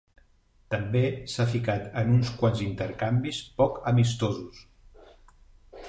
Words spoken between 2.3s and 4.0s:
quants intercanvis poc